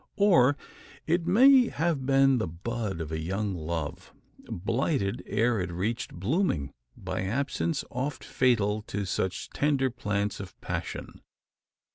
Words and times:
Or 0.17 0.57
it 1.05 1.27
may 1.27 1.67
have 1.69 2.07
been 2.07 2.39
the 2.39 2.47
bud 2.47 3.01
of 3.01 3.11
a 3.11 3.19
young 3.19 3.53
love, 3.53 4.15
blighted 4.49 5.21
ere 5.27 5.59
it 5.61 5.71
reached 5.71 6.15
blooming 6.15 6.71
by 6.97 7.21
absence, 7.21 7.83
oft 7.91 8.23
fatal 8.23 8.81
to 8.87 9.05
such 9.05 9.51
tender 9.51 9.91
plants 9.91 10.39
of 10.39 10.59
passion? 10.59 11.21